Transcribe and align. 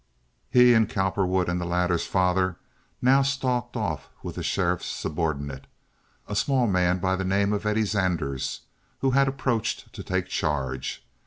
He 0.49 0.73
and 0.73 0.89
Cowperwood 0.89 1.47
and 1.47 1.61
the 1.61 1.63
latter's 1.65 2.07
father 2.07 2.57
now 3.03 3.21
stalked 3.21 3.77
off 3.77 4.09
with 4.23 4.33
the 4.33 4.41
sheriff's 4.41 4.87
subordinate—a 4.87 6.35
small 6.35 6.65
man 6.65 6.97
by 6.97 7.15
the 7.15 7.23
name 7.23 7.53
of 7.53 7.67
"Eddie" 7.67 7.83
Zanders, 7.85 8.61
who 9.01 9.11
had 9.11 9.27
approached 9.27 9.93
to 9.93 10.01
take 10.01 10.25
charge. 10.25 11.05